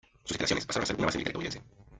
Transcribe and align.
Sus 0.23 0.31
instalaciones 0.31 0.65
pasaron 0.65 0.83
a 0.85 0.87
ser 0.87 0.95
una 0.95 1.05
base 1.05 1.17
militar 1.19 1.31
estadounidense. 1.37 1.71